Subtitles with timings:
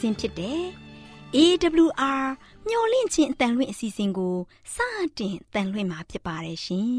[0.00, 0.62] စီအစဉ်ဖြစ်တဲ့
[1.36, 2.24] AWR
[2.68, 4.36] မျော်လင့်ခြင်းအတန်လွင့်အစီအစဉ်ကို
[4.74, 4.76] စ
[5.18, 6.90] တင်တန်လွင့်မှာဖြစ်ပါတယ်ရှင်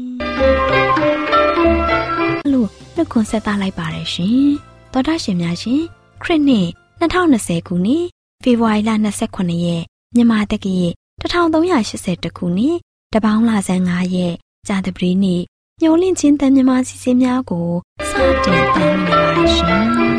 [2.52, 4.46] ။လို့နှုတ်ခွန်းဆက်သလိုက်ပါတယ်ရှင်။
[4.92, 5.80] သောတာရှင်များရှင်
[6.22, 6.68] ခရစ်နှစ်
[7.00, 8.04] 2020ခုနှစ်
[8.42, 8.90] ဖေဖော်ဝါရီလ
[9.28, 9.82] 29ရက်
[10.14, 10.88] မြန်မာတက္ကရာ
[11.20, 12.76] 1382ခုနှစ်
[13.12, 14.34] တပေါင်းလဆန်း9ရက်
[14.68, 15.40] ကြာသပတေးနေ့
[15.80, 17.68] ညှို့လင့်ချင်းတန်မြမာစီစဉ်များကို
[18.08, 18.10] စ
[18.44, 20.11] တင်တန်နေပါရရှင်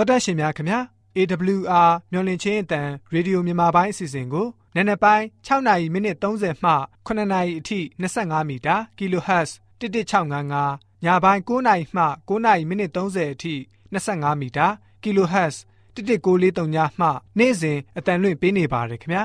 [0.00, 0.80] တော်တက်ရှင်များခင်ဗျာ
[1.16, 6.72] AWR မျော်လင့်ချင်းအတန်ရေဒီယိုမြန်မာပိုင်းအစီအစဉ်ကိုနံနက်ပိုင်း6နာရီမိနစ်30မှ
[7.06, 13.54] 9နာရီအထိ25မီတာ kHz 11655ညပိုင်း9နာရီမှ9နာရီမိနစ်30အထိ
[13.92, 14.66] 25မီတာ
[15.02, 15.54] kHz
[15.94, 19.24] 11943ညမှနေ့စဉ်အတန်လွင့်ပေးနေပါတယ်ခင်ဗျာ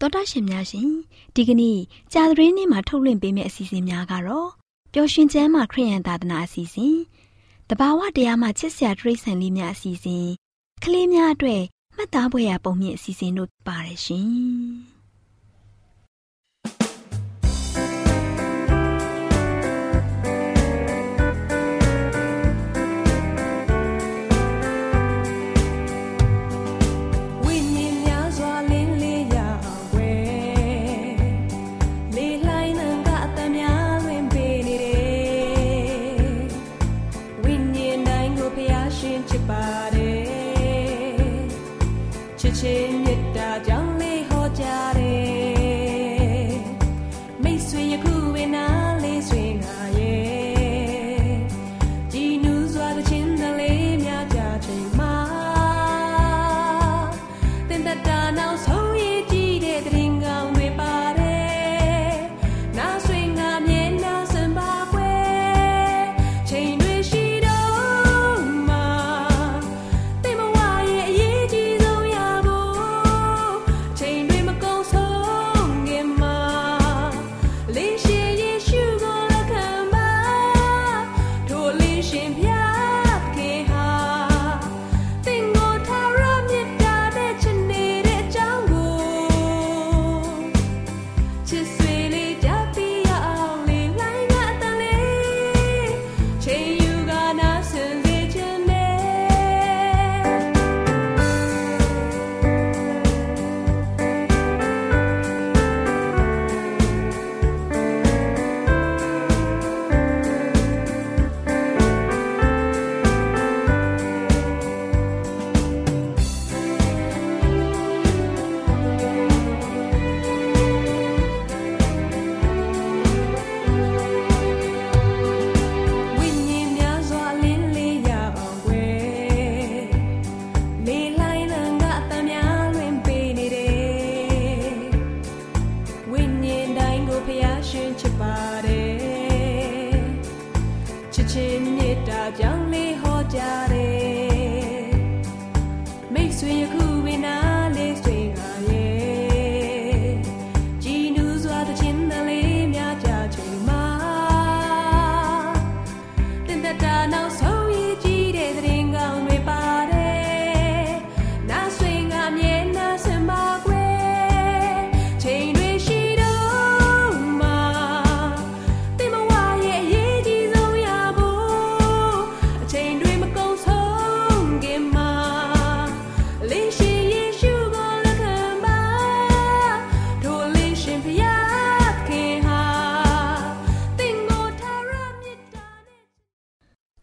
[0.00, 0.88] တော်တာရှင်များရှင်
[1.34, 1.78] ဒီကနေ့
[2.12, 4.48] ကြာသပတေးနေ့မှာထုတ်လွှင့်ပေးမယ့်အစီအစဉ်များကတော့
[4.92, 6.96] ပျော်ရွှင်ချမ်းမှခရိယန်သာသနာအစီအစဉ်
[7.70, 10.26] တဘာဝတရားမှချစ်စရာတိရစ္ဆာန်လေးများအစီအစဉ်
[10.84, 11.62] ကလေးများအတွက်
[11.96, 14.93] မှတ်သားဖွယ်ရာပုံမြင့်အစီအစဉ်တို့ပါတယ်ရှင်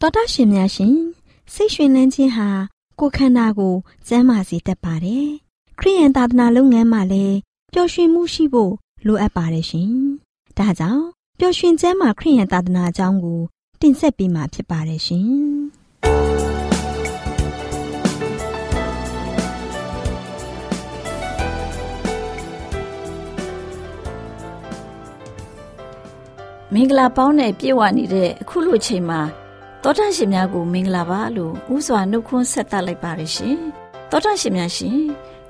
[0.04, 0.96] တော်တာရှင်များရှင်
[1.54, 2.48] စိတ်ရွှင်လန်းခြင်းဟာ
[3.00, 3.76] ကိုယ်ခန္ဓာကို
[4.08, 5.28] ကျန်းမာစေတတ်ပါတယ်။
[5.80, 7.38] ခရိယန်သာသနာလုပ်ငန်းမှာလည်း
[7.74, 8.74] ပျော်ရွှင်မှုရှိဖို့
[9.08, 9.92] လိုအပ်ပါတယ်ရှင်။
[10.58, 11.06] ဒါကြောင့်
[11.40, 13.42] ပျော်ရွှင်ခြင်းမှာခရိယန်သာသနာအကြောင်းကို
[13.82, 15.30] တင်ဆက်ပေးမှာဖြစ်ပါတယ်ရှင်။
[26.74, 29.22] မင်္ဂလာပေါင်းနဲ့ပြည့်ဝနေတဲ့အခုလိုချိန်မှာ
[29.84, 33.58] တောထရှင်များကိုမင်္ဂလာပါလို့ဥစွာနှုတ်ခွန်းဆက်သလိုက်ပါရရှင်
[34.12, 35.00] တောထရှင်များရှင်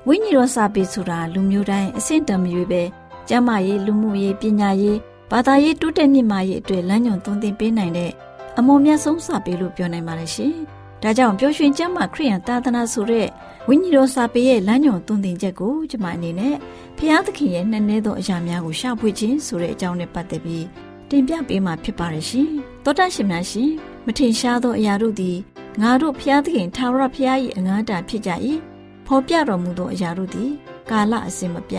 [0.08, 2.82] ဝိညာဉ်တော်စာပေဆိုတာလူမျိုးတိုင်းအဆင့်တန်မရွေပဲ
[3.28, 4.98] ကျမ်းမာရေးလူမှုရေးပညာရေး
[5.30, 8.10] ဘာသာရေးတိုးတက်မြင့်မားရေးအတွက်လမ်းညွှန်သွန်သင်ပေးနိုင်တဲ့
[8.58, 10.54] အမွန်မြတ်ဆုံးစာပေလို့ပြောနိုင်ပါတယ်ရှင်
[11.02, 13.28] ဒါကြောင့်ပျော်ရွှင်ကျမ်းမာခရိယန်သာသနာဆိုတဲ့
[13.68, 16.54] ဝိညာဉ်တော်စာပေရဲ့လမ်းညွန်သွန်သင်ချက်ကိုကျွန်မအနေနဲ့
[16.98, 20.66] ဖျားသခင်ရဲ့နှစ်နည်းသောအရာများကိုရှာဖွေခြင်းဆိုတဲ့အကြောင်းနဲ့ပတ်သက်ပြီး
[21.10, 22.48] တင်ပြပေးမှာဖြစ်ပါတယ်ရှင်။
[22.84, 23.70] သောတာရှင်များရှင်
[24.06, 25.36] မထင်ရှားသောအရာတို့သည်
[25.80, 28.30] ငါတို့ဖျားသခင်ထာဝရဖျား၏အငားတာဖြစ်ကြ၏။
[29.06, 30.50] ဖော်ပြတော်မူသောအရာတို့သည်
[30.90, 31.76] ကာလအစဉ်မပြ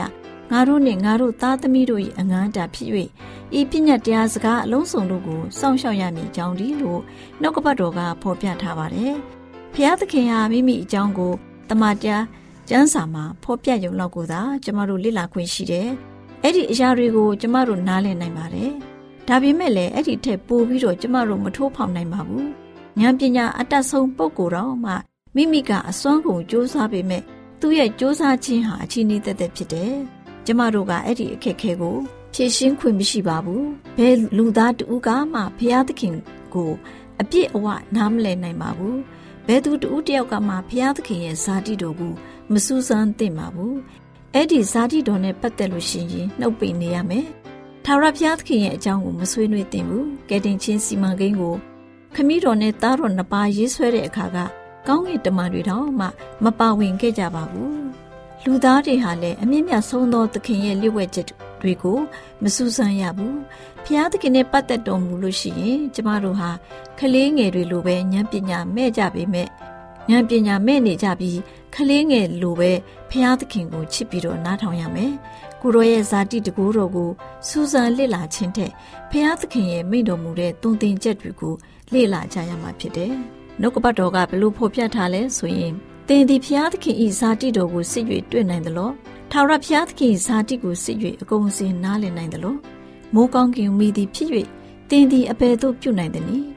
[0.52, 2.90] ငါတို့နှင့်ငါတို့သားသမီးတို့၏အငားတာဖြစ်၍
[3.60, 7.02] ဤပညာတရားစကားအလုံးစုံတို့ကိုစောင့်ရှောက်ရမည်ကြောင်းဒီလို့
[7.42, 9.14] နှုတ်ကပတ်တော်ကဖော်ပြထားပါတယ်။
[9.74, 11.34] ဖျားသခင်ဟာမိမိအကြောင်းကို
[11.70, 12.26] တမန်တရား
[12.70, 15.90] ကျမ်းစာမှာဖော်ပြရုံလောက်ကိုသာကျမတို့လေ့လာခွင့်ရှိတယ်။
[16.44, 18.74] အဲ့ဒီအရာတွေကိုကျမတို့နားလည်နိုင်ပါတယ်။
[19.28, 22.48] ဒါပေမဲ့လည်းအဲ့ဒီထက်ပိုပြီးတော့ကျမတို့မထိုးဖောက်နိုင်ပါဘူး။
[23.00, 24.92] ဉာဏ်ပညာအတတ်ဆုံးပုံကိုယ်တော်မှ
[25.36, 27.24] မိမိကအစွမ်းကုန်စူးစမ်းပေမဲ့
[27.60, 29.94] သူ့ရဲ့စူးစမ်းခြင်းဟာအချိန်နည်းသက်သက်ဖြစ်တယ်။
[30.46, 31.98] ကျမတို့ကအဲ့ဒီအခက်အခဲကို
[32.34, 33.64] ဖြေရှင်းခွင့်မရှိပါဘူး။
[33.98, 36.16] ဘယ်လူသားတူကမှဘုရားသခင်
[36.54, 36.72] ကို
[37.22, 38.96] အပြစ်အဝနားမလည်နိုင်ပါဘူး။
[39.48, 42.14] ဘယ်သူတူတယောက်ကမှဘုရားသခင်ရဲ့ဇာတိတော်ကို
[42.52, 43.74] မစူးစမ်းသင့်ပါဘူး။
[44.34, 47.28] အဲ့ဒီဇာတိတော်နဲ့ပတ်သက်လို့ရှိရင်နှုတ်ပိန်နေရမယ်။
[47.86, 51.56] ထာဝရဘုရားသခင်ရဲ့အကြောင်းကိုမဆွေးနွေးသင့်ဘူးကဲတင်ချင်းစီမံကိန်းကို
[52.16, 54.38] ခမည်းတော်နဲ့သားတော်နှစ်ပါးရေးဆွဲတဲ့အခါက
[54.88, 56.08] ကောင်းကင်တမန်တွေတော့မှ
[56.44, 57.84] မပါဝင်ခဲ့ကြပါဘူး
[58.44, 61.28] လူသားတွေဟာလည်းအမြင့်မြတ်ဆုံးသောသခင်ရဲ့လျှို့ဝှက်ချက်
[61.62, 62.00] တွေကို
[62.44, 63.38] မစူးစမ်းရဘူး
[63.86, 66.50] ဖျားသခင်နဲ့ပတ်သက်တော်မူလို့ရှိရင်ကျမတို့ဟာ
[67.00, 69.48] ကလေးငယ်တွေလိုပဲဉာဏ်ပညာမဲ့ကြပေမဲ့
[70.10, 71.40] ဉာဏ်ပညာမဲ့နေကြပြီး
[71.76, 72.72] ခလေးငယ်လိုပဲ
[73.10, 75.14] ဖျားသခင်ကိုချစ်ပြီးတော့နားထောင်ရမယ်။
[75.66, 77.10] ကိုရောရဲ့ဇာတိတကူတော်ကို
[77.48, 78.72] စူးစမ်းလေ့လာခြင်းထက်
[79.12, 81.54] ဖျားသခင်ရဲ့မိန့်တော်မူတဲ့တုံသင်ချက်တွေကို
[81.94, 83.14] လေ့လာကြရမှာဖြစ်တယ်။
[83.60, 85.74] နှုတ်ကပတ်တော်ကဘလို့ဖော်ပြထားလဲဆိုရင်
[86.08, 88.94] သင်ဒီဖျားသခင်ဤဇာတိတော်ကိုစစ်၍တွေ့နိုင်တယ်လို့
[89.32, 92.60] ထာဝရဖျားသခင်ဇာတိကိုစစ်၍အကုန်စင်နားလည်နိုင်တယ်လို့
[93.14, 94.30] မိုးကောင်းကင်မိသည်ဖြစ်၍
[94.90, 96.48] သင်ဒီအဘယ်သို့ပြုနိုင်သနည်း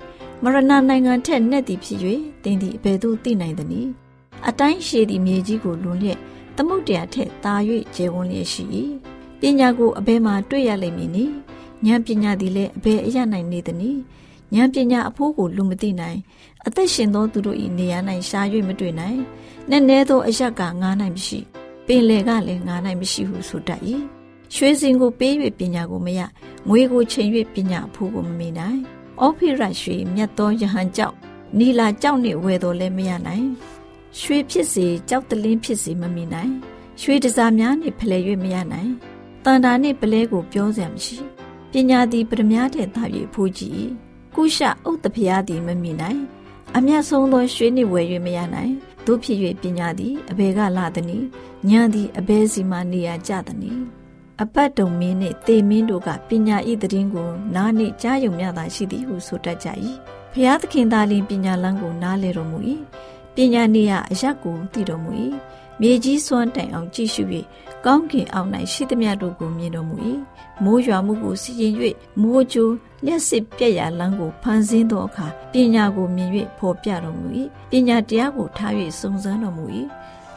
[0.43, 2.01] မရဏနိုင်ငံထက်နဲ့သည်ဖြစ်၍
[2.45, 3.91] သင်သည်အဘယ်သို့သိနိုင်သနည်း
[4.49, 6.19] အတိုင်းရှည်သည့်မြေကြီးကိုလွန်လျက်
[6.57, 7.55] သမုတ်တရားထက်သာ၍
[7.95, 8.65] ကျယ်ဝန်းလျက်ရှိ၏
[9.41, 11.35] ပညာကိုအဘယ်မှာတွေ့ရလိမ့်မည်နည်း
[11.87, 14.01] ဉာဏ်ပညာသည်လည်းအဘယ်အရနိုင်နေသနည်း
[14.55, 16.19] ဉာဏ်ပညာအဖိုးကိုလူမသိနိုင်
[16.67, 17.99] အသက်ရှင်သောသူတို့၏နေရာ၌
[18.29, 19.19] ရှား၍မတွေ့နိုင်
[19.71, 21.39] နည်းနည်းသောအရက်ကငားနိုင်မရှိ
[21.87, 23.81] ပင်လေကလည်းငားနိုင်မရှိဟုဆိုတတ်၏
[24.55, 26.21] ရွှေစင်ကိုပေး၍ပညာကိုမရ
[26.69, 28.81] ငွေကိုချိန်၍ပညာအဖိုးကိုမမေနိုင်
[29.21, 31.17] အောဖိရရွှေမြတ်သောယဟန်ကြောင့်
[31.59, 33.47] နီလာကြောင့်နှင့်ဝယ်တော်လည်းမရနိုင်
[34.21, 36.53] ရွှေဖြစ်စေကြောက်တလင်းဖြစ်စေမမီနိုင်
[37.01, 38.93] ရွှေတစားများနှင့်ဖလှယ်၍မရနိုင်
[39.45, 41.17] တန်တာနှင့်ပလဲကိုပြောစရာမရှိ
[41.73, 43.03] ပညာသည်ပရမများတဲ့သာ၍
[43.35, 43.87] ဖူးကြည့်
[44.35, 46.21] ကုရှဥတ္တဖျားသည်မမီနိုင်
[46.77, 48.73] အမျက်ဆုံးသောရွှေနှင့်ဝယ်၍မရနိုင်
[49.07, 51.27] တို့ဖြစ်၍ပညာသည်အဘယ်ကလာသနည်း
[51.71, 53.83] ဉာဏ်သည်အဘယ်စီမှနေရာကျသနည်း
[54.43, 59.69] အပတ်တုံမင်းနှင့်တေမင်းတို့ကပညာဤတည်င်းကိုနားနှင့်ကြားယုံမျှသာရှိသည်ဟုဆိုတတ်ကြ၏
[60.33, 62.59] ဖျားသခင်သားလင်ပညာလန်းကိုနားလေတော်မူ၏
[63.37, 65.13] ပညာနေရအရက်ကိုသိတော်မူ၏
[65.81, 67.23] မြေကြီးစွမ်းတိုင်အောင်ကြည့်ရှု၍
[67.85, 69.97] ကောင်းကင်အောက်၌ရှိသမျှတို့ကိုမြင်တော်မူ၏
[70.65, 71.75] မိုးရွာမှုကိုစီရင်၍
[72.23, 72.75] မိုးကြိုး
[73.05, 77.27] လျှက်စစ်ပြက်ရလန်းကိုဖန်ဆင်းသောအခါပညာကိုမြင်၍ဖော်ပြတော်မူ၏
[77.71, 79.65] ပညာတရားကိုထား၍စုံစမ်းတော်မူ၏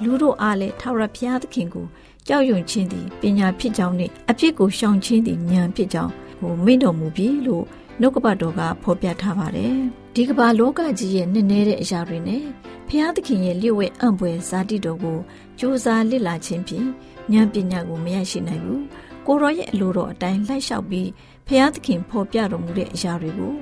[0.03, 1.85] လူတို့အားလည်းထာဝရဘုရားသခင်ကို
[2.27, 7.63] ကြောက်ရွံ့ခြင်းသည်ပညာဖြစ်ကြောင်းနှင့်အဖြစ်ကိုရှောင်ခြင်းသည်ဉာဏ်ဖြစ်ကြောင်းကိုမိန့်တော်မူပြီလို့
[7.99, 9.73] နှုတ်ကပတ်တော်ကဖော်ပြထားပါတယ်
[10.21, 12.43] ဒီကမ္ဘာလောကကြီးရဲ့နည်းနည်းတဲ့အရာတွေနဲ့
[12.87, 15.17] ဖျားသခင်ရဲ့လျှို့ဝှက်အံ့ဖွယ်ဇာတိတော်ကို
[15.59, 16.87] စူးစမ်းလစ်လာခြင်းဖြင့်
[17.33, 18.83] ဉာဏ်ပညာကိုမရရှိနိုင်ဘူး
[19.25, 21.09] ကိုရောရဲ့အလိုတော်အတိုင်းလိုက်လျှောက်ပြီး
[21.47, 23.53] ဖျားသခင်ဖော်ပြတော်မူတဲ့အရာတွေကို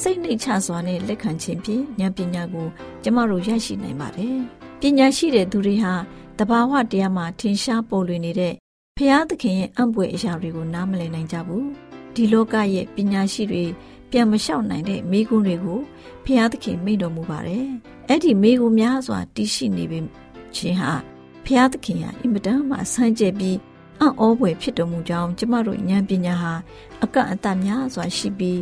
[0.00, 2.66] စိတ်နှိတ်ချစွာနဲ့လက်ခံခြင်းဖြင့်ဉာဏ်ပညာကို
[3.02, 4.36] ကျမတို့ရရှိနိုင်ပါတယ်
[4.80, 5.94] ပညာရှိတဲ့သူတွေဟာ
[6.38, 8.54] တဘာဝတရားမှာထင်ရှားပေါ်လွင်နေတဲ့
[8.96, 11.66] ဖျားသခင်ရဲ့အံ့ဖွယ်အရာတွေကိုနားမလည်နိုင်ကြဘူး
[12.14, 13.64] ဒီလောကရဲ့ပညာရှိတွေ
[14.18, 15.80] ပြန်မလျှောက်နိုင်တဲ့မိကွန်းတွေကို
[16.24, 17.66] ဖျားသခင်မိန့်တော်မူပါတယ်
[18.08, 19.98] အဲ့ဒီမိကွန်းများစွာတည်ရှိနေပေ
[20.54, 20.92] ခြင်းဟာ
[21.44, 23.58] ဖျားသခင်ဟာအင်မတန်မှဆန်းကျက်ပြီး
[24.00, 26.52] အံ့ဩဖွယ်ဖြစ်တော်မူကြောင်းကျမတို့ဉာဏ်ပညာဟာ
[27.04, 28.60] အကန့်အသတ်များစွာရှိပြီး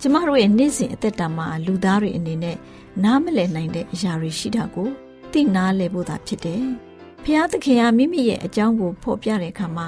[0.00, 2.56] ကျမတို့ရဲ့နေ့စဉ်အသက်တာမှာလူသားတွေအနေနဲ့
[3.04, 4.88] နားမလည်နိုင်တဲ့အရာတွေရှိတာကို
[5.32, 6.64] သိနာလည်ဖို့သာဖြစ်တယ်။
[7.24, 9.86] ဖျားသခင်ဟာမိမိရဲ့အကြောင်းကိုဖော်ပြတဲ့အခါမှာ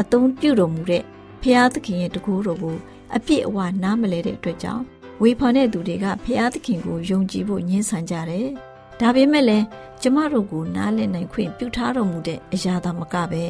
[0.00, 1.04] အသုံးပြုတော်မူတဲ့
[1.42, 2.76] ဖျားသခင်ရဲ့တကူတော်ကို
[3.14, 4.84] အပြည့်အဝနားမလဲတဲ့အတွက်ကြောင့်
[5.22, 8.46] ဝေဖန်တဲ့သူတွေကဖျားသခင်ကိုယုံကြည်ဖို့ညှင်းဆန်ကြတယ်။
[9.00, 9.64] ဒါပေမဲ့လည်း
[10.02, 13.44] ကျမတို့ကိုနားလည်နိုင်ခွင့်ပြုထားတော်မူတဲ့အရာသာမကပဲ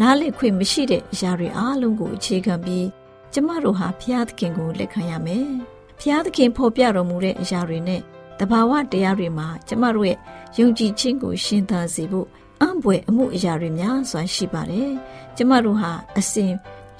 [0.00, 2.86] နားလည်ခွင့်မရှိတဲ့အရာတွေအားလုံးကိုအခြေခံပြီး
[3.32, 5.48] ကျမတို့ဟာဖျားသခင်ကိုလက်ခံရမယ်။
[6.00, 8.00] ဖျားသခင်ဖော်ပြတော်မူတဲ့အရာတွေနဲ့
[8.40, 10.18] တဘာဝတရားတွေမှာကျမတို့ရဲ့
[10.58, 12.28] ယုံကြည်ခြင်းကိုရှင်သန်စေဖို့
[12.60, 14.90] အံ့ဖွယ်အမှုအရာတွေများစွာရှိပါတယ်။
[15.36, 16.52] ကျမတို့ဟာအစဉ်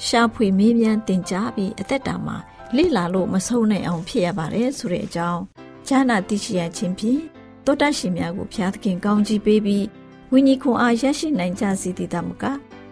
[0.04, 2.36] ရှာဖွေမေးမြန်းတင်ကြားပြီးအသက်တာမှာ
[2.76, 5.42] လေ့လာလို့မဆုံးနိုင်အောင်ဖြစ်ရပါတယ်ဆိုတဲ့အကြောင်း
[5.88, 7.20] ဈာနာသိရှိရခြင်းဖြင့်
[7.64, 9.86] ဖတောတတ်ရှင်များကိုဖျားသခင်ကောင်းချီးပေးပြီး
[10.32, 12.44] ဝိညာဉ်ခွန်အားရရှိနိုင်ကြစေတည်တမက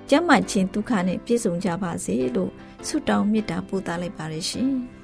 [0.08, 2.50] ကျမ်းမာခြင်းဒုက္ခနဲ့ပြည့်စုံကြပါစေလို့
[2.87, 4.73] ဆုတောင်းမေတ္တာပို့သလိုက်ပါရရှင်။။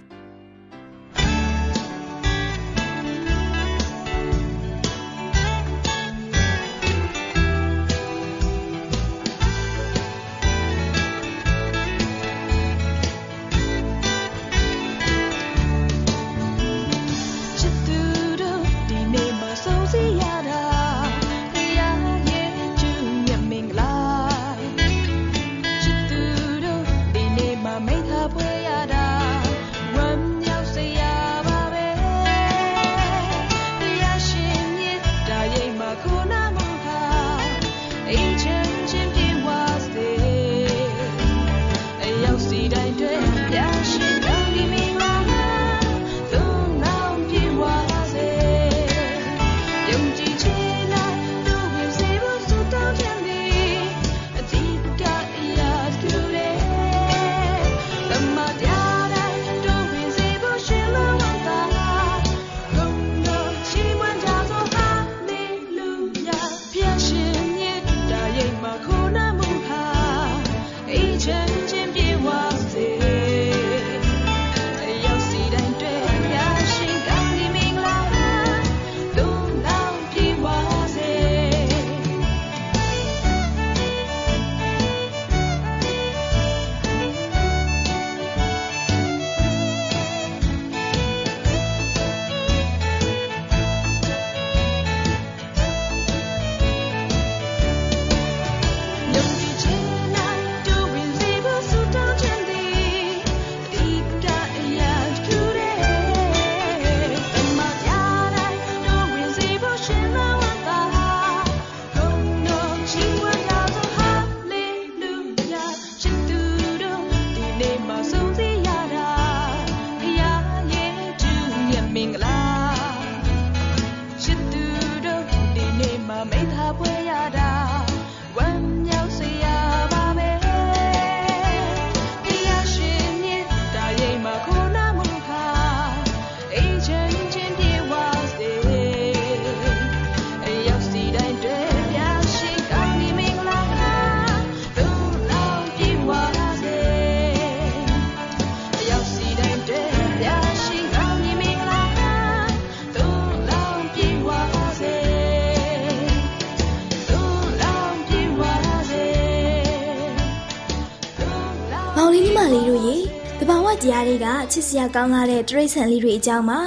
[164.61, 166.59] စ်စရာကောင်းလာတဲ့တရိษံလေးတွေအကြောင်းမှာ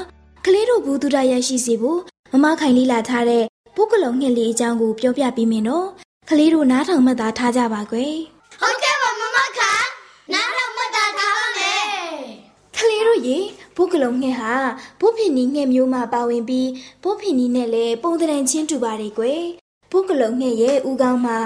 [0.46, 2.00] ကလေးတို့ဘူးတုဒရရှိစေဖို့
[2.32, 3.44] မမခိုင်လေးလာထားတဲ့
[3.76, 5.88] ပုဂ္ဂလုံငှက်လေးအကြောင်းကိုပြောပြပေးမယ်နော်။
[6.30, 8.14] ကလေးတို့နားထောင်မှတ်သားထားကြပါကွယ်။
[8.62, 9.72] ဟုတ်ကဲ့ပါမမခါ
[10.34, 11.84] နားတော့မတ်တာထားပါမယ်
[12.76, 13.38] ကလေးတို့ရေ
[13.76, 14.54] ဘုကလုံငှက်ဟာ
[15.00, 16.70] ဘုဖင်နီငှက်မျိုးမှာပါဝင်ပြီး
[17.04, 19.42] ဘုဖင်နီနဲ့လည်းပုံသဏ္ဍာန်ချင်းတူပါတယ်ကွယ်
[19.92, 21.38] ဘုကလုံငှက်ရဲ့ဥကောင်းမှာ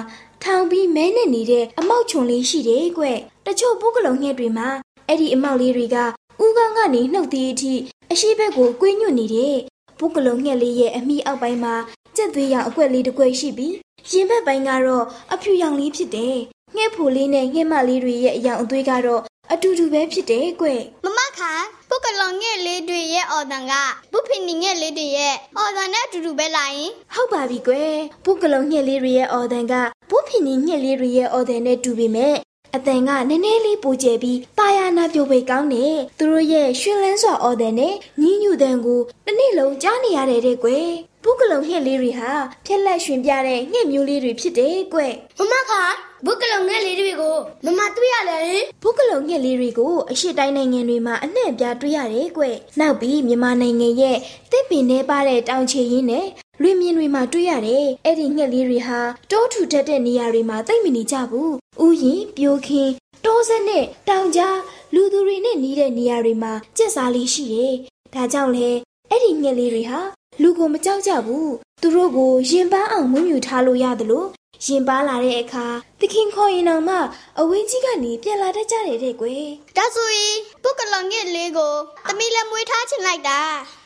[0.43, 4.67] ထောင်ပြီးမဲနဲ့နေတဲ့အမောက်ချုံလေးရှိတယ်ကွယ်တချို့ဘုကလုံငှက်တွေမှာ
[5.07, 5.97] အဲ့ဒီအမောက်လေးတွေက
[6.45, 7.73] ဥကောင်းကနေနှုတ်သေးအထိ
[8.11, 9.55] အရှိဘက်ကိုကွေးညွတ်နေတဲ့
[9.99, 11.75] ဘုကလုံငှက်လေးရဲ့အမိအောက်ပိုင်းမှာ
[12.15, 13.75] ကြက်သွေးရောင်အကွက်လေးတစ်ကွက်ရှိပြီး
[14.11, 16.37] ရင်ဘက်ပိုင်းကတော့အဖြူရောင်လေးဖြစ်တယ်
[16.75, 19.21] ငှက်ဖိုလေးနဲ့ငှက်မလေးတွေရဲ့အယောင်အသွေးကတော့
[19.53, 21.53] အတူတူပဲဖြစ်တယ်ကွယ်မမခါ
[21.89, 23.73] ပုတ်ကလောင်ငယ်လေးတွေရဲ့အော်တန်က
[24.11, 29.73] ဘုဖင်နေငယ်လေးတွေရဲ့အော်တန်နဲ့အတူတူပဲလာရင်ဟုတ်ပါပြီကွယ်ဘုကလုံညှက်လေးတွေရဲ့အော်တန်က
[30.09, 32.35] ဘုဖင်နီညှက်လေးတွေရဲ့အော်တန်နဲ့တူပေမဲ့
[32.77, 35.85] အတန်ကနည်းနည်းလေးပိုကျပြီးတာယာနာပြိုပေကောင်းနေ
[36.17, 40.87] သူတို့ရဲ့ရွှင်လန်းစွာအော်တန်နဲ့ညီးညူတန်ကိုတစ်နေ့လုံးကြားနေရတဲ့တဲ့ကွယ်
[41.23, 42.31] ဘုကလုံညှက်လေးတွေဟာ
[42.65, 45.83] ဖြက်လက်ရွှင်ပြတဲ့ညှက်မျိုးလေးတွေဖြစ်တယ်ကွယ်မမခါ
[46.25, 52.43] ဘုတ်ကလောင်ငယ်လေးတွေကိုမမတွေ့ရတယ်ဘုကလုံညှက်လေးတွေကိုအရှိတိုင်းနိုင်ငံတွေမှာအနှံ့ပြားတွေ့ရတယ်ကွ။
[52.79, 54.17] နောက်ပြီးမြန်မာနိုင်ငံရဲ့
[54.51, 56.25] တစ်ပင်ထဲပါတဲ့တောင်ချေရင်းနဲ့
[56.61, 58.99] လွင်မြင်တွေမှာတွေ့ရတယ်။အဲ့ဒီငှက်လေးတွေဟာ
[59.31, 61.51] တိုးထူထက်တဲ့နေရာတွေမှာသိမ့်မနေကြဘူး။
[61.83, 62.91] ဥယျင်ပြိုခင်း
[63.25, 64.57] တိုးစက်နဲ့တောင်ကြား
[64.93, 67.73] လူသူတွေနဲ့နီးတဲ့နေရာတွေမှာကြက်စားလေးရှိတယ်။
[68.13, 68.69] ဒါကြောင့်လေ
[69.09, 69.99] အဲ့ဒီငှက်လေးတွေဟာ
[70.41, 71.49] လူကိုမကြောက်ကြဘူး။
[71.81, 74.27] သူတို့ကိုရင်ပန်းအောင်မွေးမြူထားလို့ရတယ်လို့
[74.65, 75.65] ရင်ပါလာတဲ့အခါ
[75.99, 76.95] သခင်ခေါ်ရင်တော့မှ
[77.39, 79.45] အဝေးကြီးကနေပြန်လာတတ်ကြတယ်တဲ့ကွယ်
[79.77, 81.73] ဒါဆိုရင်ဘုတ်ကလောင်ငယ်လေးကို
[82.07, 83.39] သမီးလည်းမွေးထားချင်လိုက်တာ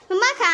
[0.10, 0.54] မမခါ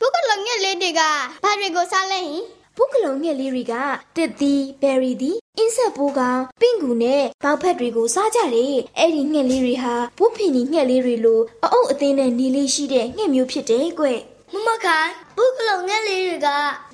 [0.00, 1.00] ဘုတ်ကလောင်ငယ်လေးတွေက
[1.44, 2.42] ဘာတွေကိုစားလဲဟင်
[2.76, 3.74] ဘုကလုံငှက်လေးတွေက
[4.16, 14.06] တစ်သီးဘယ်ရီသီးအင်းဆက်ပိုးကောင်ပင့်ကူနဲ့ပေါက်ဖက်တွေကိုစားကြတယ်အဲ့ဒီငှက်လေးတွေဟာဘုဖင်ကြီးငှက်လေးတွေလိုအအုပ်အသင်းနဲ့နေလေးရှိတဲ့ငှက်မျိုးဖြစ်တယ်ကွ
[14.52, 16.48] မမခိုင်ပုကလုံငယ်လေးတွေက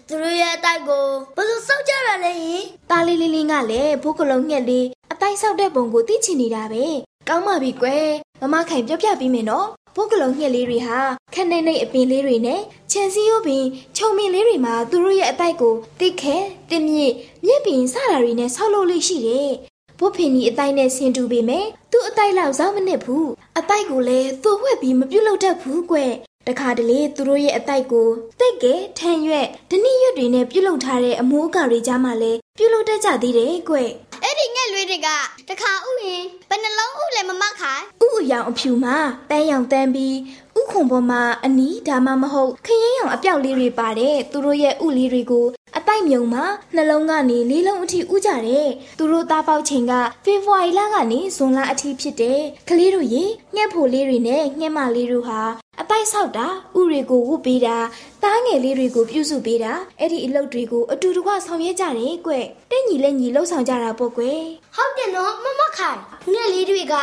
[0.09, 1.07] သူတို့ရဲ့အတိုက်ကို
[1.37, 6.85] ဘယ်လိုစောက်ကြရလဲယင်။သားလေးလေးလေးကလည်းဘိုးကလုံးငှက်လေးအတိုင်းဆောက်တဲ့ပုံကိုသိချင်နေတာပဲ။
[7.29, 8.07] ကောင်းပါပြီကွယ်။
[8.41, 10.99] မမခိုင်ပြောပြပေးမယ်နော်။ ဘိုးကလုံးငှက်လေးတွေဟာ
[11.35, 12.61] ခက်နေနေအပင်လေးတွေနဲ့
[12.91, 13.65] ခြံစည်းရိုးပင်
[13.97, 16.37] ခြုံပင်လေးတွေမှာသူတို့ရဲ့အတိုက်ကိုတိတ်ခဲ
[16.71, 19.51] တင်မြင့်မြင့်ပင်စတာတွေနဲ့ဆောက်လို့လေးရှိတယ်။
[19.99, 23.27] ဘိုးဖင်ကြီးအတိုက်နဲ့ဆင်တူပေမဲ့သူ့အတိုက်လောက်စောင်းမနစ်ဘူး။
[23.59, 26.13] အတိုက်ကိုလည်းသူ့ဝှက်ပြီးမပြုတ်လို့တတ်ဘူးကွယ်။
[26.49, 28.09] တခါတလေသူတို့ရဲ့အတိုက်ကို
[28.41, 33.77] တိတ်ကဲထန်ရွက်ဒနိရွက်တွေနဲ့ပြုတ်လုထားတဲ့အမိုးအကာတွေကြားမှာလည်းပြုတ်လုတတ်ကြသေးတယ်ကွ
[34.25, 35.09] အဲ့ဒီငယ်လေးတွေက
[35.49, 38.97] တခါဥရင်ဘယ်နှလုံးဥလဲမမခိုင်ဥအယောင်အဖြူမှာ
[39.29, 40.17] ပန်းရောင်တန်းပြီး
[40.61, 45.47] ဥခုံပေါ်မှာအနီးဒါမှမဟုတ်ခရင်ရောင်အပြောက်လေးတွေပါတဲ့သူတို့ရဲ့ဥလေးတွေကို
[45.77, 46.45] အတိုက်မြုံမှာ
[46.75, 48.69] နှလုံးကနေလေးလုံးအထိဥကြတယ်
[48.99, 49.93] သူတို့သားပေါက်ချိန်က
[50.25, 55.41] ဖေဖော်ဝါရီလကနေဇွန်လအထိဖြစ်တယ်ကလေးတို့ရေငှက်ဖို့လေးတွေနဲ့ငှက်မလေးတို့ဟာ
[55.81, 56.47] အတိုက်ဆောက်တာ
[56.79, 57.77] ဥတွေကိုဝုတ်ပေးတာ
[58.23, 62.33] သားငယ်လေးတွေကိုပြုစုပေးတာအဲ့ဒီအလုပ်တွေကိုအတူတကွဆောင်ရွက်ကြတယ်ကွ
[62.71, 64.41] တဲ့ညီလက်ညီလှုပ်ဆောင်ကြတာပေါ့ကွယ်
[64.77, 65.99] ဟုတ်တယ်နော်မမခိုင်
[66.33, 66.95] ငယ်လေးတွေက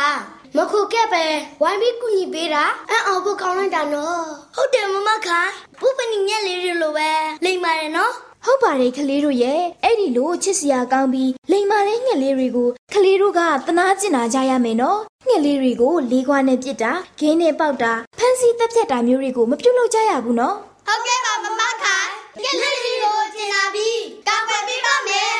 [0.56, 1.24] မခုကက်ပဲ
[1.62, 4.22] ဝိုင်းပြီးကူညီပေးတာအံ့အောင်ဖို့ကောင်းလိုက်တာနော်
[4.56, 7.10] ဟုတ်တယ်မမခိုင်ဘုပနီငယ်လေးတွေလိုပဲ
[7.44, 8.12] လိမ့်ပါတယ်နော်
[8.44, 20.56] ဟုတ်ပါတယ်ကလေးတို့ရဲ့အဲ့ဒီလိုချစ်စရာကောင်းပြီးလိမ်မာတဲ့ငှက်လေးတွေကိုကလေးတို့ကသနာကျင်နာကြရမယ်နော်ငှက်လေးတွေကိုလေးခွားနဲ့ပြစ်တာဂင်းနဲ့ပေါက်တာဖမ်းဆီးတပ်ဖြတ်တာမျိုးတွေကိုမပြုတ်လို့ကြရဘူးနော်
[20.86, 22.08] ဟုတ်ကဲ့ပါမမခိုင်
[22.42, 25.36] ငယ်လေးတွေကိုကျင်လာပြီးကောက်ွယ်ပေးပါမယ်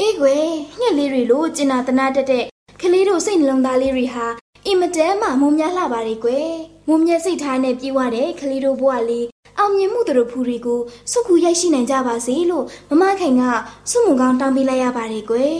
[0.00, 0.46] အေးကွယ်
[0.80, 2.44] ငှက်လေးတွေလိုကျင်နာသနာတတ်တဲ့
[2.80, 4.26] ကလေးတို့စိတ်နှလုံးသားလေးတွေဟာ
[4.66, 6.52] အင်မတန်မှမုံများလှပါတယ်ကွယ်
[6.88, 9.26] မုံမြတ်စိတ်ထားနဲ့ပြေးဝတဲ့ကလေးတို့ဘဝလေး
[9.58, 10.80] အောင်မြင်မှုတို့ဖူတွေကို
[11.12, 13.42] စုခုရိုက်ရှိနိုင်ကြပါစေလို့မမခိုင်က
[13.90, 15.58] စုမုံကောင်းတောင်းပေးလိုက်ရပါတယ်ကွယ်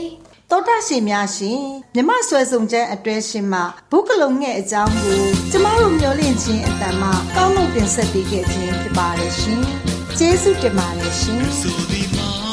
[0.51, 1.61] တောတာရှင်များရှင်
[1.95, 9.63] မြမဆွဲဆောင်ချက်အတွဲရှင်မှဘုကလုံငဲ့အကြောင်းကိုကျမတို့မျှဝင့်ခြင်းအတန်မှကောင်းလို့တင်ဆက်ပေးခဲ့ခြင်းဖြစ်ပါတယ်ရှင်
[10.19, 12.44] ကျေးဇူးတင်ပါတယ်ရှင်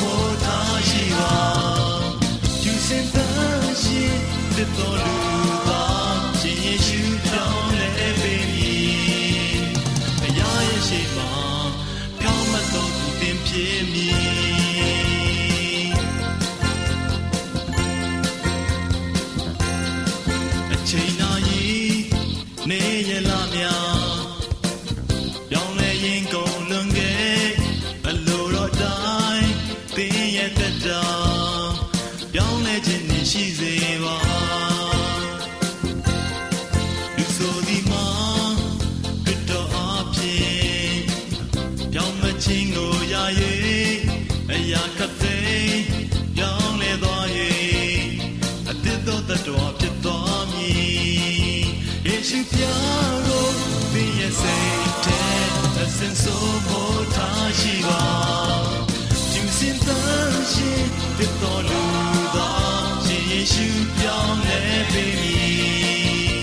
[63.41, 64.59] ရှင်ယေရှုပြောင်းလဲ
[64.93, 65.39] ပေးမည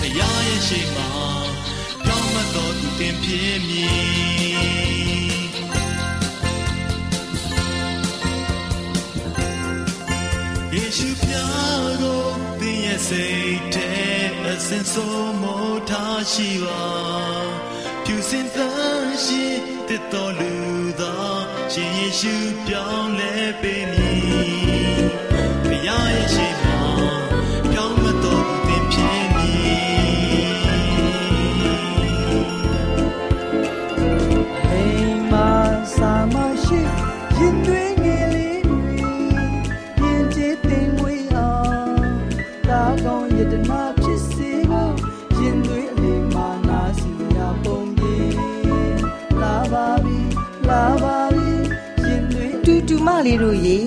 [0.00, 1.10] တရားရဲ့ရှိမှာ
[2.04, 4.04] ပြောင်းမတော်သူတင်ဖြစ်မည်
[10.74, 12.24] ယေရှုပြားကို
[12.60, 13.92] သင်ရဲ့စိတ်ထဲ
[14.44, 16.84] အစဉ်ဆုံးမို့ထားရှိပါ
[18.04, 19.42] ဖြူစင်သန့်ရှိ
[19.88, 20.52] တဲ့တော်လူ
[21.00, 21.14] သာ
[21.72, 22.34] ရှင်ယေရှု
[22.66, 24.13] ပြောင်းလဲပေးမည်
[50.70, 51.54] လာပါပြီ
[52.06, 53.78] ရင်တွင်တူတူမလေးတို့ရေ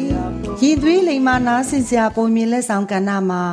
[0.61, 3.43] ရင်သွေးလိမ်မာနားဆင်စရာပုံမြင်လက်ဆောင်ကဏ္ဍမှာ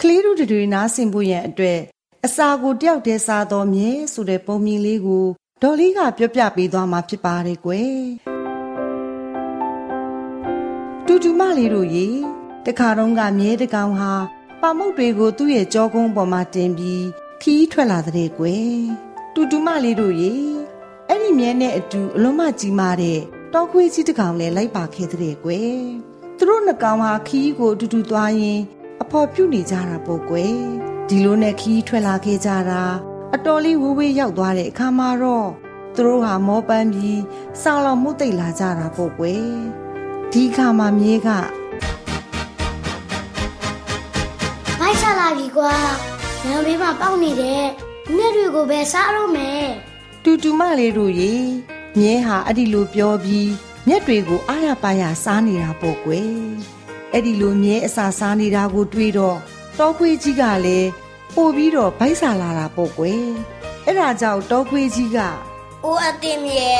[0.00, 1.80] ကလေးတို့တွေနားဆင်ဖို့ရန်အတွက်
[2.26, 5.26] အစာကိုတယောက်တည်းစားတော်မြဲဆိုတဲ့ပုံမြင်လေးကို
[5.62, 7.98] ဒေါ်လေးကပြောပြပေးသွားမှာဖြစ်ပါတယ်ကွယ်
[11.06, 12.08] တူတူမလေးတို့ရေ
[12.66, 14.12] တခါတော့ကမြဲတကောင်ဟာ
[14.60, 17.04] ပပါမုတ်တွေကိုသူ့ရဲ့ကြောကုန်းပေါ်မှာတင်ပြီး
[17.42, 18.78] ခီးထွက်လာတဲ့ကွယ်
[19.34, 20.34] တူတူမလေးတို့ရေ
[21.08, 23.20] အဲ့ဒီမြဲနဲ့အတူအလုံးမကြီးမားတဲ့
[23.54, 25.78] တောခွေးကြီးတစ်ကောင်လည်းလိုက်ပါခဲ့တဲ့ကွယ်
[26.36, 28.60] သူတို့နှစ်ကောင်ဟာခီးကိုအတူတူသွားရင်
[29.02, 30.54] အဖော်ပြုတ်နေကြတာပေါ့ကွယ်
[31.08, 32.82] ဒီလိုနဲ့ခီးထွက်လာခဲ့ကြတာ
[33.34, 35.48] အတော်လေးဝေးဝေးရောက်သွားတဲ့အခါမှာတော့
[35.94, 37.20] သူတို့ဟာမောပန်းပြီး
[37.62, 39.44] စောင်းလောင်မှုတ်တိတ်လာကြတာပေါ့ကွယ်
[40.32, 41.28] ဒီခါမှာမြေးက
[44.80, 45.74] ဘိုက်ချလာပြီကွာ
[46.44, 47.64] လမ်းဘေးမှာပေါက်နေတဲ့
[48.16, 49.64] ငှက်တွေကိုပဲစားတော့မယ်
[50.26, 51.34] တူတူမလေးတို့ရေ
[51.98, 53.50] မြဲဟာအဲ့ဒီလိုပြောပြီး
[53.86, 56.34] မျက်တွေကိုအားရပါရစားနေတာပေါ့ကွယ်
[57.12, 59.38] အဲ့ဒီလိုမြဲအစာစားနေတာကိုတွေးတော့
[59.78, 60.88] တောခွေးကြီးကလည်း
[61.34, 63.26] ပို့ပြီးတော့ဗိုက်ဆာလာတာပေါ့ကွယ်
[63.86, 65.18] အဲ့ဒါကြောင့်တောခွေးကြီးက။
[65.84, 66.72] အိုးအတင်မြဲ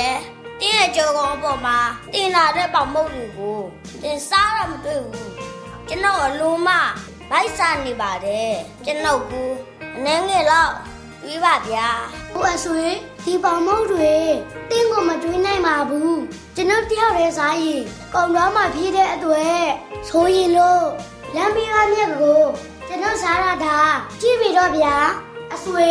[0.61, 1.79] တင်းရဲ့ကြောကောင်အပေါ်မှာ
[2.13, 3.61] တင်လာတဲ့ပေါင်မုတ်တွေကို
[4.03, 5.29] တင်စားရမတွေ့ဘူး။
[5.89, 6.69] ကျွန်တော်အလုံးမ
[7.31, 8.53] ဘိုက်စားနေပါတယ်။
[8.85, 9.43] ကျွန်တော်ကူ
[9.97, 10.45] အနေငယ်
[11.25, 11.89] တော့ပြီးပါဗျာ။
[12.33, 12.85] ဟုတ်အဆွေ
[13.25, 14.15] ဒီပေါင်မုတ်တွေ
[14.71, 16.13] တင်းကိုမတွေးနိုင်ပါဘူး။
[16.57, 17.83] ကျွန်တော်တယောက်တည်းစားရင်
[18.15, 19.61] ကောင်တော့မှပြေးတဲ့အတွေ့
[20.09, 20.85] ဆိုရင်လို့
[21.35, 22.43] လမ်းပြီးကမြက်ကို
[22.87, 23.77] ကျွန်တော်စားရတာ
[24.21, 24.97] ကြည့်ပြီတော့ဗျာ။
[25.55, 25.89] အဆွေ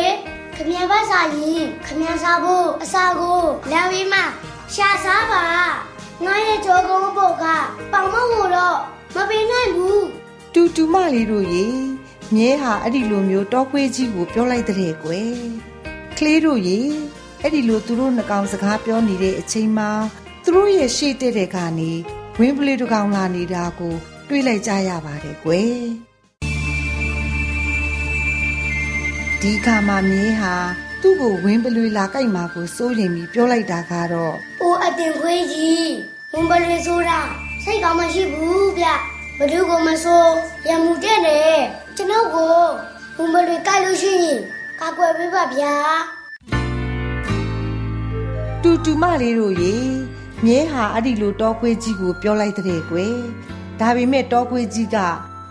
[0.56, 3.42] ခမရပါစားရင်ခမရစားဖို့အစာကို
[3.72, 4.24] လမ်းဝေးမှာ
[4.74, 5.44] ရှာစားပါ
[6.26, 7.46] ငါရဲ့ကြောကုန်းပုတ်က
[7.92, 8.78] ပေါင်မကိုတော့
[9.16, 10.06] မပေးနိုင်ဘူး
[10.54, 11.93] တူတူမလေးတို့ရေ
[12.36, 15.34] မြဲဟာအဲ့ဒီလိုမျိုးတောခွေးကြီးကိုပြောလိုက်တဲ့ကွယ်
[16.18, 16.80] ကလေးတို့ရေ
[17.42, 19.90] အဲ့ဒီလိုသူတို့နှကောင်စကားပြောနေတဲ့အချိန်မှာ
[20.44, 21.92] သူတို့ရဲ့ရှေ့တဲ့တဲ့ကနေ
[22.40, 23.96] ဝင်းပလေးတစ်ကောင်လာနေတာကို
[24.28, 25.78] တွေးလိုက်ကြရပါတယ်ကွယ်
[29.42, 30.56] ဒီခါမှမြဲဟာ
[31.02, 35.92] သူ့ကိုဝင်းပလွေလာကြိုက်မှာကိုစိုးရင်ပြီးပြောလိုက်တာကတော့။အိုအတင်ခွေးကြီး
[36.34, 37.20] ဝင်ပလွေဆိုတာ
[37.64, 38.88] စိတ်ကောင်းမရှိဘူးဗျ။
[39.38, 40.34] ဘယ်သူကမဆိုး
[40.68, 41.60] ရမှုတဲ့တယ်
[41.98, 42.56] ကျွန်တော်ကို
[43.18, 44.40] ဝင်ပလွေကြိုက်လို့ရှိရင်
[44.80, 45.76] ကာကွယ်ပေးပါဗျာ
[48.62, 49.76] တူတူမလေးတို့ရေ
[50.46, 53.16] မြဲဟာအဲ့ဒီလိုတောခွေးကြီးကိုပြောလိုက်တဲ့ကွယ်
[53.80, 54.98] ဒါပေမဲ့တောခွေးကြီးက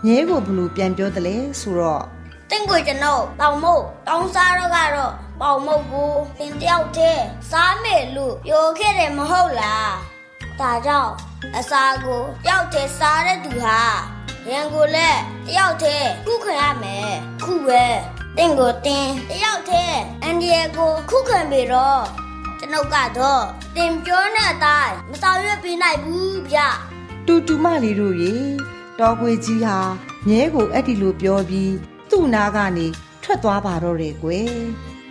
[0.04, 2.02] မြဲကိုဘလို့ပြန်ပြောတယ်လဲဆိုတော့။
[2.50, 9.88] တင့်ကိုကျွန်တော်ပေါင်မုတ်တောင်းစားတော့ကတော့ပေါင်မုတ်ကိုတင်တယောက်တည်းစားမယ်လို့ပြောခဲ့တယ်မဟုတ်လား။
[10.60, 11.12] ဒါကြောင့်
[11.56, 13.80] အစာကိုတယောက်တည်းစားတဲ့သူဟာ
[14.50, 17.10] ရန်ကိုလည်းတယောက်တည်းခုခံရမယ်။
[17.44, 17.84] ခုပဲ
[18.36, 22.02] တင့်ကိုတင်တယောက်တည်းအန်ဒီယေကိုခုခံပြီးတော့
[22.58, 23.42] ကျွန်ုပ်ကတော့
[23.76, 26.58] တင်ပြောတဲ့အတိုင်းမဆောင်ရွက်ပေးနိုင်ဘူးဗျ။
[27.26, 28.34] တူတူမလေးတို့ရေ
[28.98, 29.78] တောခွေးကြီးဟာ
[30.28, 31.72] မြဲကိုအဲ့ဒီလိုပြောပြီး
[32.10, 32.86] သူ့နာကနေ
[33.22, 34.52] ထွက်သွားပါတော့တယ်ကွယ်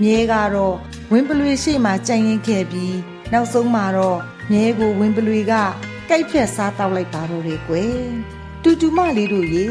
[0.02, 0.76] မြဲကတော့
[1.12, 2.98] ဝင်းပလွေရှိမှကြိုင်ရင်ခဲ့ပြီး
[3.32, 4.20] နောက်ဆုံးမှာတော့
[4.52, 5.54] မြဲကိုဝင်းပလွေက
[6.10, 8.02] ကြိုက်ဖြက်စားတောက်လိုက်ပါတော့တယ်ကွယ်
[8.63, 9.67] တူတူမလေးတို့ရေ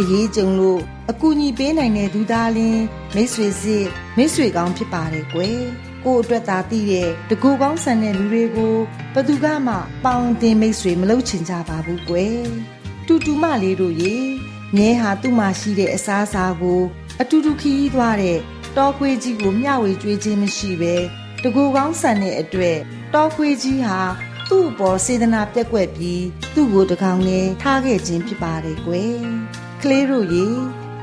[0.00, 2.82] အရေးကြုံလို့အကူအညီပေးနိုင်တဲ့သူသားလင်း
[3.14, 5.60] မိတ်ဆွေစစ်မိတ်ဆွေကောင်းဖြစ်ပါတယ်ကွယ်
[6.04, 8.74] ကို့အတွက်သာတည်တဲ့တကူကောင်းဆန်တဲ့လူတွေကို
[9.14, 9.74] ဘယ်သူကမှ
[10.04, 12.42] ပေါင်းတင်မိတ်ဆွေမလုပ်ချင်ကြပါဘူးကွယ်
[13.06, 14.16] တူတူမလေးတို့ရေ
[14.76, 16.82] မြဲဟာသူ့မှာရှိတဲ့အစားအစာကို
[17.20, 18.38] အတူတူခီးသွားတဲ့
[18.76, 20.94] တောခွေးကြီးကိုမျှဝေကျွေးခြင်းမရှိပဲ
[21.42, 22.78] တကူကောင်းဆန်တဲ့အတွက်
[23.14, 24.00] တောခွေးကြီးဟာ
[24.48, 29.16] သူ့အပေါ်စေတနာပြက်ကွက်ပြီးသူ့ကိုတကောင်နဲ့ထားခဲ့ခြင်းဖြစ်ပါတယ်ကွယ်
[29.82, 30.46] ကလေးတို့ရေ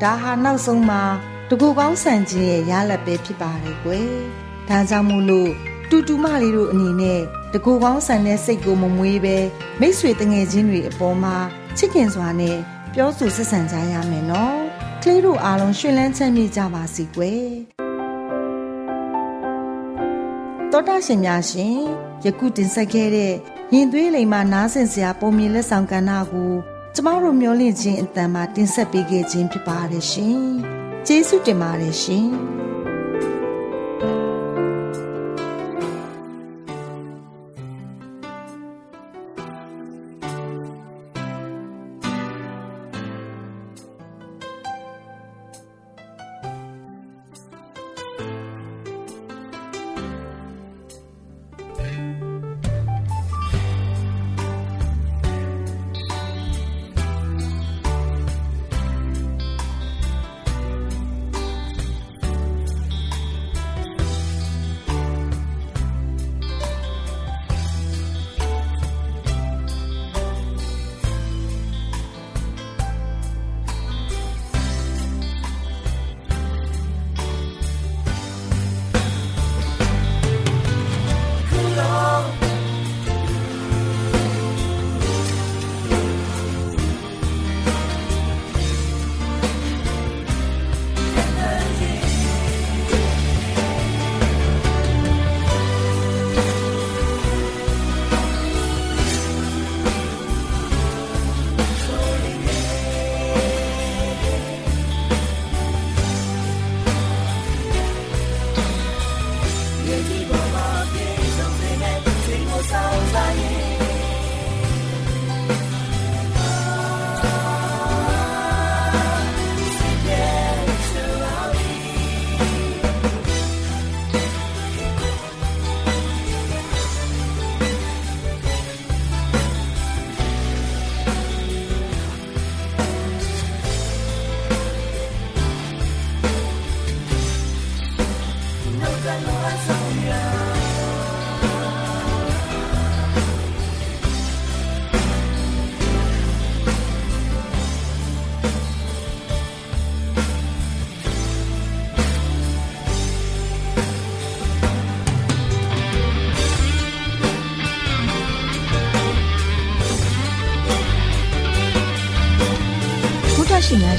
[0.02, 1.04] ဒါဟာနောက်ဆုံးမှာ
[1.50, 4.10] တကူကောင်းဆန်ခြင်းရဲ့ရလဒ်ပဲဖြစ်ပါတယ်ကွယ်
[4.70, 5.52] ဒါကြောင့်မို့လို့
[5.90, 7.22] တူတူမလေးတို့အနေနဲ့
[7.54, 9.38] တကူကောင်းဆန်တဲ့စိတ်ကိုမမွေးပဲ
[9.80, 11.36] မိတ်ဆွေတငယ်ချင်းတွေအပေါ်မှာ
[11.78, 12.58] ချစ်ခင်စွာနဲ့
[12.94, 14.60] ပြောဆိုဆက်ဆံကြရမယ်နော်
[15.04, 17.75] ကလေးတို့အားလုံးရှင်လန်းချမ်းမြေ့ကြပါစီကွယ်
[20.78, 21.78] တောတာရှင်များရှင်
[22.26, 23.34] ယခုတင်ဆက်ခဲ့တဲ့
[23.74, 26.52] ရင်သွေးလိမ်မာနားဆင်စရာပုံမြင်လက်ဆောင်ကဏ္ဍကို
[26.96, 30.40] ကျမတို့မျှဝင့်ခြင်းအတန်မှာတင်ဆက်ပေးခဲ့ခြင်းဖြစ်ပါတယ်ရှင်
[31.08, 32.28] ကျေးဇူးတင်ပါတယ်ရှင်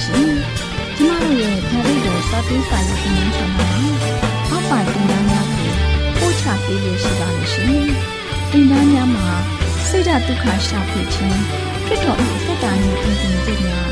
[0.07, 0.33] ရှင်
[0.97, 3.69] ကျမတို့ရဲ့ဓာတ်ရိုးစာပေးစာရေးတင်နန်းဌာနမှာ
[4.51, 5.71] အောက်ပါတင်ဒားများကို
[6.19, 7.87] ပို့ချပေးလို့ရှိပါတယ်ရှင်
[8.51, 9.29] တင်ဒားများမှာ
[9.88, 11.40] ဆိဒ္ဓတုခရှာဖွေခြင်း
[11.87, 13.88] ခရစ်တော်၏အသက်တာနှင့်ပြင်ဆင်ခြင်းများ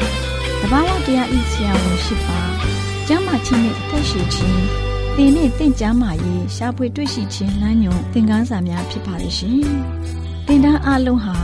[0.61, 2.40] တဘာဝတရားဤဆရာဝန်ရှိပါ
[3.09, 4.62] ကျမ်းမာခြင်းနှင့်အသက်ရှိခြင်း
[5.16, 9.61] သင်နှင့်တင့်ကြမာရေးရှားပွေတွေ့ရှိခြင်းလမ်းညွန်သင်ခန်းစာများဖြစ်ပါလိမ့်ရှင်။
[10.46, 11.37] သင်တန်းအလုံးဟာ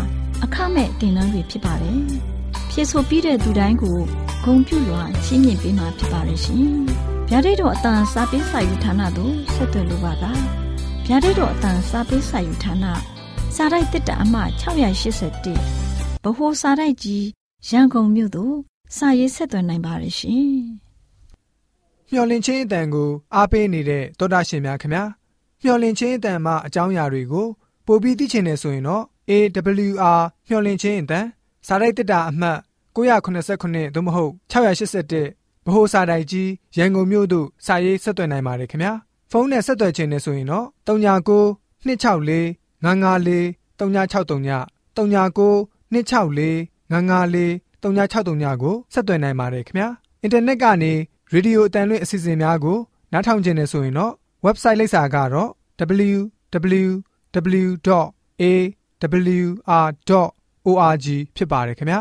[0.45, 2.01] အခမဲ့သင်တန်းတွေဖြစ်ပါတယ်။
[2.71, 3.99] ဖြစ်ဆိုပြီးတဲ့သူတိုင်းကို
[4.45, 6.65] ဂုံပြုလွှာရှင်းမြင်ပေးမှာဖြစ်ပါလိမ့်ရှင်။
[7.31, 10.25] ဗျာဒိတ်တော်အတန်စာပေးစာယူဌာနသို့ဆက်သွယ်လိုပါက
[11.07, 12.85] ဗျာဒိတ်တော်အတန်စာပေးစာယူဌာန
[13.57, 17.27] စာရိုက်တစ်တာအမှ681ဗဟိုစာရိုက်ကြီး
[17.69, 18.55] ရန်ကုန်မြို့သို့
[18.97, 20.51] စာရေးဆက်သွယ်နိုင်ပါတယ်ရှင်။
[22.11, 25.05] မျော်လင့်ခြင်းအတန်ကိုအားပေးနေတဲ့တောတာရှင်များခင်ဗျာ
[25.63, 27.47] မျော်လင့်ခြင်းအတန်မှာအကြောင်းအရာတွေကို
[27.87, 31.27] ပို့ပြီးသိချင်နေဆိုရင်တော့ AWR မျော်လင့်ခြင်းအတန်
[31.67, 32.59] စာရိုက်တက်တာအမှတ်
[33.09, 38.93] 989သို့မဟုတ်681ဗဟိုစာတိုင်ကြီးရန်ကုန်မြို့သို့စာရေးဆက်သွယ်နိုင်ပါတယ်ခင်ဗျာ
[39.31, 41.41] ဖုန်းနဲ့ဆက်သွယ်ခြင်းနဲ့ဆိုရင်တော့39
[41.85, 43.41] 264 954
[43.79, 44.61] 3963
[44.97, 45.51] 39
[45.93, 49.89] 264 954 3963ကိုဆက်သွယ်နိုင်ပါတယ်ခင်ဗျာ
[50.23, 50.93] အင်တာနက်ကနေ
[51.33, 52.79] ရေဒီယိုအတန်လွင့်အစီအစဉ်များကို
[53.13, 54.13] နားထောင်ခြင်းနဲ့ဆိုရင်တော့
[54.47, 55.51] website လိပ်စာကတော့
[56.09, 57.47] www.awr.org
[61.37, 62.01] ဖြစ်ပါတယ်ခင်ဗျာ